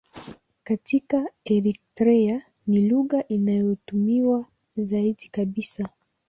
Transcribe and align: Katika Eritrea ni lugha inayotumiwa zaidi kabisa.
Katika 0.63 1.29
Eritrea 1.45 2.41
ni 2.67 2.89
lugha 2.89 3.27
inayotumiwa 3.27 4.45
zaidi 4.75 5.27
kabisa. 5.31 5.89